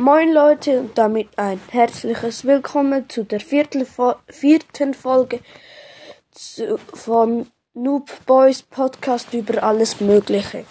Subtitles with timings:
[0.00, 5.40] Moin Leute und damit ein herzliches Willkommen zu der vierten, Folge
[6.30, 10.64] zu, von Noob Boys Podcast über alles Mögliche.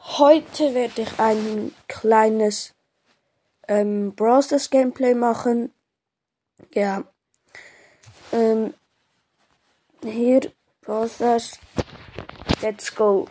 [0.00, 2.74] Heute werde ich ein kleines
[3.68, 5.72] ähm, Browsers Gameplay machen.
[6.72, 7.04] Ja.
[8.32, 8.74] Ähm,
[10.02, 11.60] hier Browsers.
[12.62, 13.28] Let's go.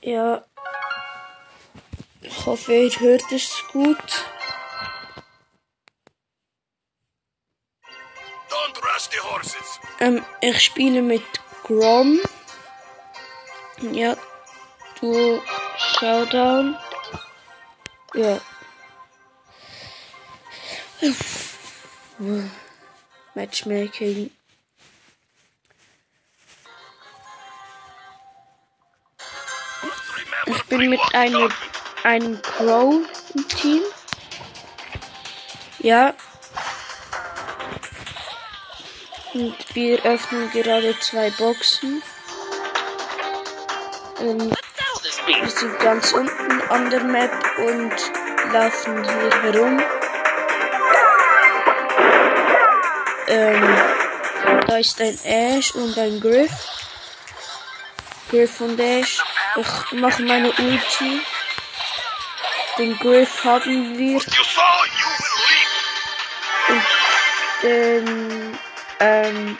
[0.00, 0.46] Ja,
[2.38, 4.24] ich hoffe, ihr hört es gut.
[10.00, 11.24] Ähm, ich spiele mit
[11.64, 12.20] Grom.
[13.92, 14.16] Ja,
[15.00, 15.42] du
[15.76, 16.76] Showdown.
[18.14, 18.40] Ja.
[23.34, 24.30] Matchmaking.
[30.46, 31.48] Ich bin mit einer
[32.04, 33.02] einen Crow
[33.34, 33.82] im Team.
[35.80, 36.14] Ja.
[39.34, 42.02] Und wir öffnen gerade zwei Boxen.
[44.20, 44.52] Ähm,
[45.26, 47.92] wir sind ganz unten an der Map und
[48.52, 49.82] laufen hier herum.
[53.28, 53.76] Ähm,
[54.66, 56.50] da ist ein Ash und ein Griff.
[58.30, 59.22] Griff und Ash.
[59.56, 61.22] Ich mache meine Ulti.
[62.78, 64.20] Den Griff haben wir.
[66.68, 66.84] Und
[67.62, 68.58] den
[69.00, 69.58] ähm,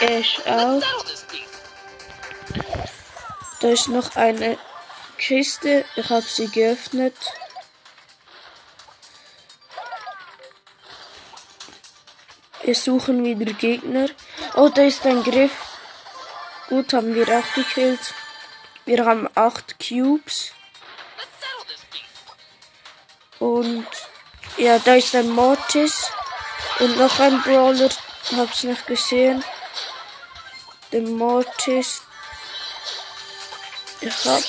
[0.00, 0.82] Ash auch.
[3.60, 4.58] Da ist noch eine
[5.16, 5.86] Kiste.
[5.96, 7.16] Ich habe sie geöffnet.
[12.62, 14.08] Wir suchen wieder Gegner.
[14.54, 15.52] Oh, da ist ein Griff.
[16.68, 18.14] Gut, haben wir auch gekillt.
[18.84, 20.52] Wir haben acht Cubes.
[23.42, 23.88] Und
[24.56, 26.12] ja, da ist ein Mortis
[26.78, 27.88] und noch ein Brawler.
[28.36, 29.42] Hab's nicht gesehen.
[30.92, 32.02] Der Mortis.
[34.00, 34.42] Ich hab.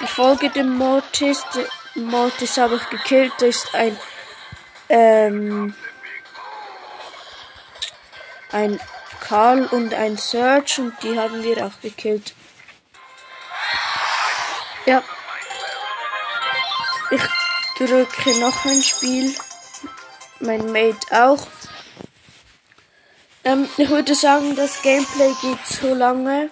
[0.00, 1.44] Ich folge dem Mortis.
[1.94, 3.32] Den Mortis habe ich gekillt.
[3.38, 4.00] Da ist ein.
[4.88, 5.76] Ähm.
[8.50, 8.80] Ein
[9.20, 12.34] Karl und ein Search und die haben wir auch gekillt.
[14.86, 15.04] Ja.
[17.12, 17.43] Ich
[17.76, 19.34] drücke noch ein Spiel.
[20.40, 21.46] Mein Mate auch.
[23.44, 26.50] Ähm, ich würde sagen, das Gameplay geht so lange.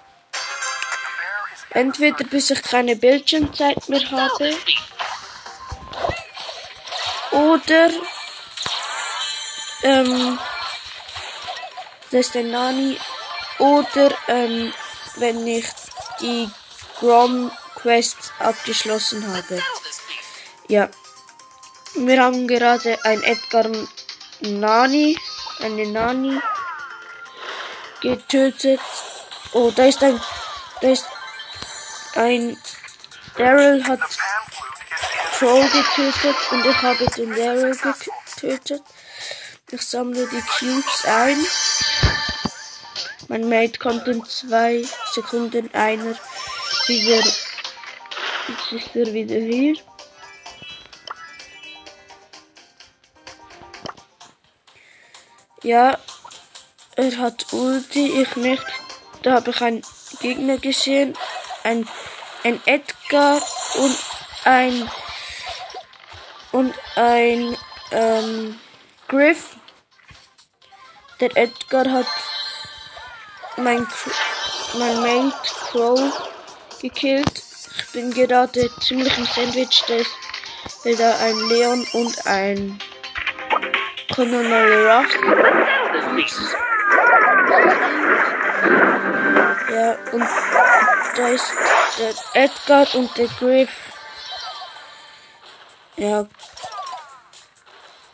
[1.70, 4.54] Entweder bis ich keine Bildschirmzeit mehr habe.
[7.30, 7.88] Oder
[9.82, 10.38] ähm,
[12.10, 12.98] das ist der Nani.
[13.58, 14.74] Oder ähm,
[15.16, 15.64] wenn ich
[16.20, 16.50] die
[17.00, 19.62] Grom Quests abgeschlossen habe.
[20.68, 20.90] Ja.
[21.94, 23.70] Wir haben gerade ein Edgar
[24.40, 25.18] Nani,
[25.60, 26.40] eine Nani
[28.00, 28.80] getötet.
[29.52, 30.20] Oh, da ist ein,
[30.80, 31.06] da ist
[32.14, 32.56] ein
[33.36, 34.00] Daryl hat
[35.38, 38.82] Crow getötet und ich habe den Daryl getötet.
[39.70, 41.38] Ich sammle die Cubes ein.
[43.28, 46.14] Mein Mate kommt in zwei Sekunden einer
[46.86, 47.24] wieder.
[48.48, 49.76] Jetzt ist er wieder hier.
[55.62, 55.96] Ja,
[56.96, 58.64] er hat Ulti, ich nicht.
[59.22, 59.82] Da habe ich einen
[60.20, 61.16] Gegner gesehen.
[61.62, 61.88] Ein,
[62.42, 63.40] ein Edgar
[63.76, 63.96] und
[64.44, 64.90] ein
[66.50, 67.56] und ein
[67.92, 68.58] ähm,
[69.06, 69.56] Griff.
[71.20, 72.06] Der Edgar hat
[73.56, 73.86] mein,
[74.74, 76.28] mein Mate Crow
[76.80, 77.42] gekillt.
[77.78, 79.84] Ich bin gerade ziemlich im Sandwich.
[79.88, 82.80] Ist da ein Leon und ein
[84.14, 85.06] Colonel Ruff.
[89.70, 90.28] Ja, und
[91.16, 91.52] da ist
[91.98, 93.70] der Edgar und der Griff.
[95.96, 96.26] Ja.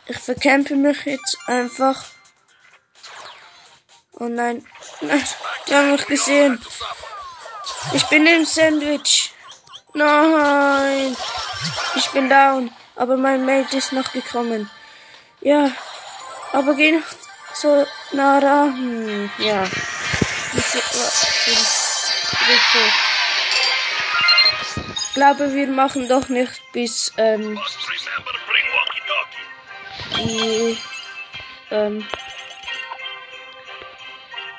[0.05, 2.01] Ich verkämpfe mich jetzt einfach.
[4.13, 4.65] Oh nein.
[5.01, 5.23] Nein,
[5.67, 6.61] die haben mich gesehen.
[7.93, 9.33] Ich bin im Sandwich.
[9.93, 11.15] Nein.
[11.95, 12.71] Ich bin down.
[12.95, 14.69] Aber mein Mate ist noch gekommen.
[15.41, 15.71] Ja.
[16.53, 17.03] Aber geh noch
[17.53, 18.75] so nah ran.
[18.75, 19.63] Hm, ja.
[20.53, 20.73] Ich
[25.13, 27.59] glaube, wir machen doch nicht bis ähm,
[30.17, 30.77] die,
[31.71, 32.07] ähm,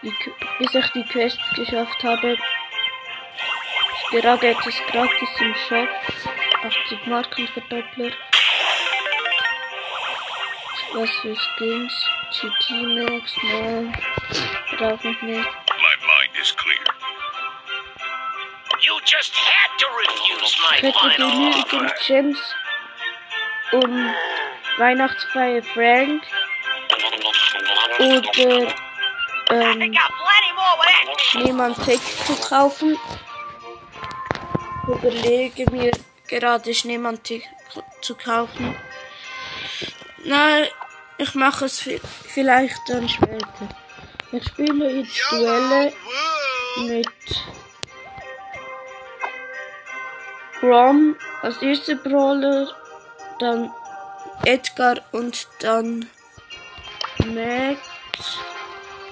[0.03, 0.15] die,
[0.59, 2.37] bis ich die Quest geschafft habe.
[4.13, 5.89] Gerade etwas gratis im Shop.
[6.65, 8.11] 80 Marken Verdoppler.
[10.93, 11.93] Was für Skins?
[12.33, 13.97] GT Max, nein.
[14.77, 15.49] Brauch ich nicht.
[15.69, 16.85] My mind is clear.
[18.81, 21.95] You just had to refuse my final genügend offer.
[22.07, 22.39] Gems
[23.73, 24.15] um
[24.79, 26.23] weihnachtsfreie Frank
[27.99, 28.75] oder
[29.51, 32.99] ähm, Got plenty more where that Schneemann-Tech zu kaufen.
[34.89, 35.93] Überlege mir
[36.27, 37.43] gerade Schneemann-Tech
[38.01, 38.75] zu kaufen.
[40.25, 40.67] Nein,
[41.19, 43.69] ich mache es vi- vielleicht dann später.
[44.33, 45.93] Ich spiele jetzt Duelle
[46.87, 47.07] mit
[50.61, 52.69] Grom als erster Brawler,
[53.39, 53.73] dann
[54.45, 56.09] Edgar und dann
[57.27, 57.79] Max.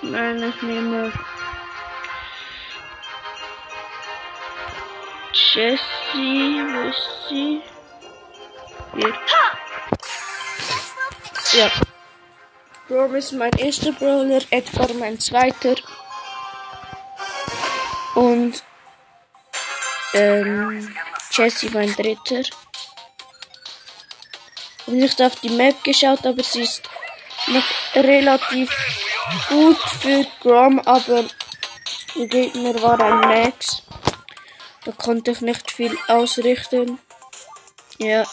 [0.03, 1.13] Nein, ich nehme
[5.33, 7.63] Jessie, wo ist sie?
[8.95, 9.15] Hier.
[11.53, 11.71] Ja.
[12.89, 15.77] Grom ist mein erster Brawler, Edgar mein zweiter.
[18.15, 18.63] Und
[20.15, 20.95] ähm,
[21.31, 22.41] Jessie mein dritter.
[22.41, 22.53] Ich
[24.87, 26.83] habe nicht auf die Map geschaut, aber sie ist
[27.47, 27.65] noch
[27.95, 28.71] relativ
[29.49, 31.25] gut für Grom, aber
[32.17, 33.83] der Gegner war ein Max.
[34.85, 36.99] Da konnte ich nicht viel ausrichten.
[37.99, 38.27] Ja.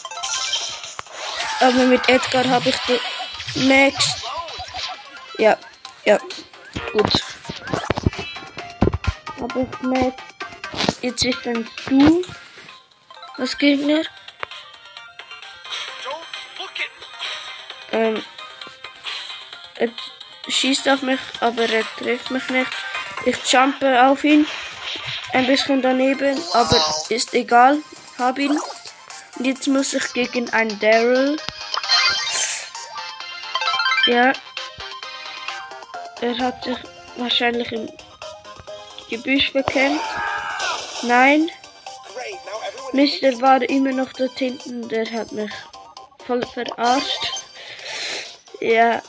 [1.60, 4.22] Aber mit Edgar habe ich den Max.
[5.38, 5.56] Ja,
[6.04, 6.18] ja,
[6.92, 7.24] gut.
[9.40, 10.22] Aber ich Max.
[11.02, 12.24] Jetzt ist dann du
[13.38, 14.02] das Gegner.
[17.92, 18.22] Ähm,
[19.76, 19.88] er
[20.48, 22.70] schießt auf mich, aber er trifft mich nicht.
[23.24, 24.46] Ich jumpe auf ihn.
[25.32, 27.78] Ein bisschen daneben, aber ist egal.
[28.18, 28.58] Hab ihn.
[29.38, 31.36] Jetzt muss ich gegen einen Daryl.
[34.06, 34.32] Ja.
[36.20, 36.78] Er hat sich
[37.16, 37.90] wahrscheinlich im
[39.10, 40.04] Gebüsch verkämpft.
[41.02, 41.50] Nein.
[42.92, 44.88] Mister war immer noch dort hinten.
[44.88, 45.52] Der hat mich
[46.26, 47.32] voll verarscht.
[48.60, 49.02] Ja.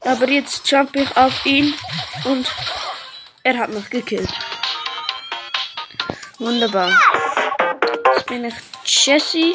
[0.00, 1.74] Aber jetzt jump ich auf ihn
[2.24, 2.46] und
[3.42, 4.32] er hat mich gekillt.
[6.38, 6.92] Wunderbar.
[8.30, 9.54] Ich Jessie.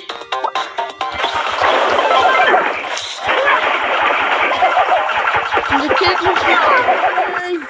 [5.69, 6.43] Und er killt mich.
[7.35, 7.67] Nein.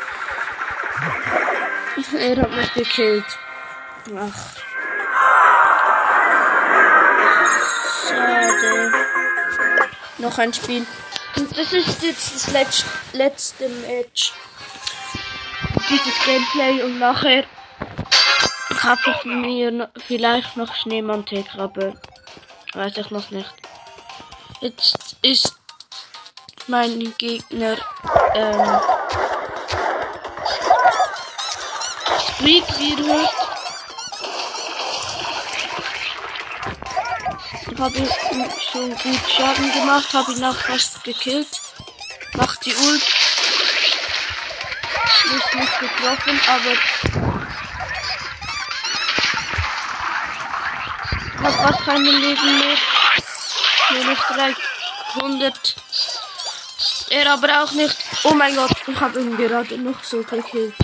[2.18, 3.26] Er hat mich gekillt.
[4.18, 4.56] Ach.
[8.08, 8.92] Schade.
[10.18, 10.86] Noch ein Spiel.
[11.38, 14.34] Und das ist jetzt das letzte, letzte Match.
[15.90, 17.46] Dieses Gameplay und nachher
[18.80, 21.94] kaufe ich mir vielleicht noch Schneemantek, aber
[22.74, 23.52] weiß ich noch nicht.
[24.62, 25.56] Jetzt ist
[26.68, 27.78] mein Gegner
[28.36, 28.80] ähm,
[32.20, 33.30] Squeak wieder.
[37.80, 38.10] Habe
[38.72, 41.62] schon gut Schaden gemacht, habe ihn auch fast gekillt.
[42.34, 43.04] Macht die Ult.
[45.24, 47.39] Ist nicht getroffen, aber
[51.42, 52.78] hat fast keine Leben mehr.
[53.92, 55.76] Nur noch 300.
[57.10, 57.96] Er aber auch nicht.
[58.24, 60.76] Oh mein Gott, ich habe ihn gerade noch so gekillt.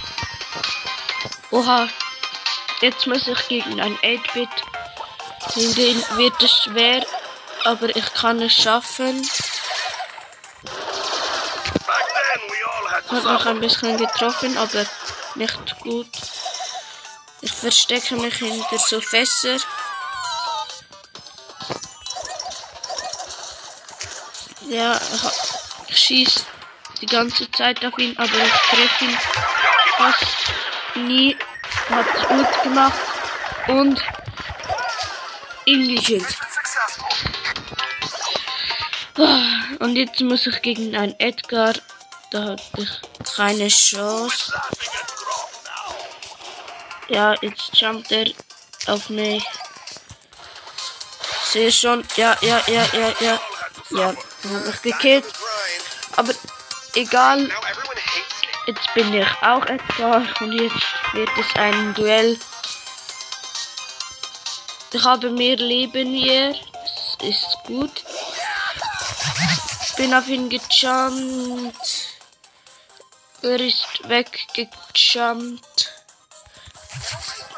[1.51, 1.88] Oha.
[2.81, 4.50] Jetzt muss ich gegen ein 8-Bit.
[5.53, 7.05] Gegen den wird es schwer,
[7.63, 9.27] aber ich kann es schaffen.
[11.88, 14.85] Had Hat noch ein bisschen getroffen, aber
[15.35, 16.09] nicht gut.
[17.41, 19.57] Ich verstecke mich hinter so Fässer.
[24.67, 26.41] Ich schieße
[27.01, 29.17] die ganze Zeit auf ihn, aber ich treffe ihn
[29.98, 30.25] fast
[30.95, 31.38] nie.
[31.89, 33.00] Hat gut gemacht
[33.67, 34.01] und
[35.65, 36.38] gekillt.
[39.17, 39.39] Ah,
[39.79, 41.74] Und jetzt muss ich gegen einen Edgar.
[42.31, 42.89] Da habe ich
[43.36, 44.51] keine Chance.
[47.07, 48.25] Ja, jetzt jumpt er
[48.88, 49.43] auf mich.
[51.51, 52.03] Sehe schon.
[52.15, 53.39] Ja, ja, ja, ja, ja.
[53.91, 54.13] Ja,
[54.46, 55.25] er hat mich gekillt.
[56.16, 56.34] Aber
[56.96, 57.50] egal.
[58.68, 62.40] Jetzt bin ich auch Edgar und jetzt wird es ein Duell.
[64.92, 66.56] Ich habe mehr Leben hier.
[67.20, 68.04] Das ist gut.
[69.98, 72.08] Bin auf ihn gejumpt.
[73.42, 75.94] Er ist weggejumpt.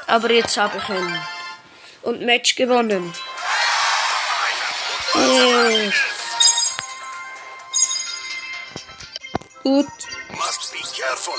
[0.07, 1.27] Aber jetzt habe ich ein
[2.01, 3.13] und Match gewonnen.
[5.15, 5.91] Äh.
[9.67, 9.85] Gut.
[10.29, 11.33] Must be careful.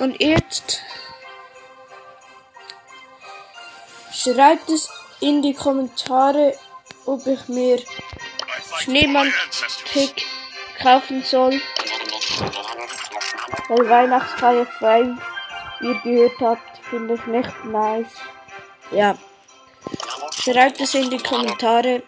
[0.00, 0.82] Und jetzt
[4.12, 6.58] schreibt es in die Kommentare,
[7.06, 7.80] ob ich mir
[8.80, 10.24] Schneemann-Tick
[10.82, 11.60] kaufen soll.
[13.68, 15.04] Weil Weihnachtsfeier frei,
[15.78, 18.16] wie ihr gehört habt, finde ich nicht nice.
[18.90, 19.16] Ja.
[20.34, 22.02] Schreibt es in die Kommentare,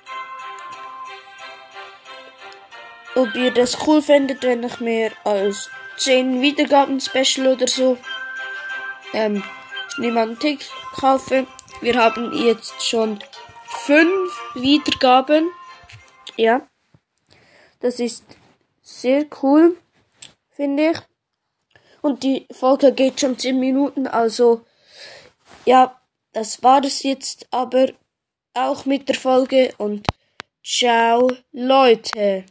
[3.15, 7.97] ob ihr das cool findet, wenn ich mir als 10 Wiedergaben Special oder so
[9.13, 9.45] ähm,
[9.89, 10.61] Schneemann-Tick
[10.97, 11.47] kaufe.
[11.81, 13.21] Wir haben jetzt schon
[13.85, 14.11] 5
[14.55, 15.51] Wiedergaben.
[16.37, 16.67] Ja.
[17.81, 18.25] Das ist
[18.83, 19.77] sehr cool,
[20.51, 20.99] finde ich.
[22.01, 24.65] Und die Folge geht schon 10 Minuten, also
[25.65, 26.01] ja,
[26.33, 27.93] das war es jetzt aber
[28.55, 30.07] auch mit der Folge und
[30.63, 32.43] ciao Leute.